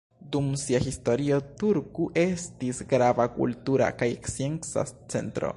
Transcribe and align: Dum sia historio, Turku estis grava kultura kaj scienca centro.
Dum 0.35 0.45
sia 0.61 0.79
historio, 0.85 1.37
Turku 1.65 2.07
estis 2.23 2.83
grava 2.95 3.29
kultura 3.37 3.95
kaj 4.03 4.13
scienca 4.33 4.91
centro. 5.17 5.49